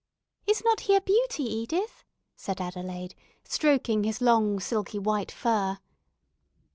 "Is 0.47 0.63
not 0.65 0.79
he 0.79 0.95
a 0.95 1.01
beauty, 1.01 1.43
Edith?" 1.43 2.03
said 2.35 2.59
Adelaide, 2.59 3.13
stroking 3.43 4.03
his 4.03 4.19
long, 4.19 4.59
silky, 4.59 4.97
white 4.97 5.31
fur. 5.31 5.77